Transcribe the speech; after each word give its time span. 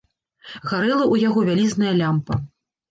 Гарэла 0.71 1.03
ў 1.13 1.15
яго 1.29 1.39
вялізная 1.51 1.93
лямпа. 2.03 2.45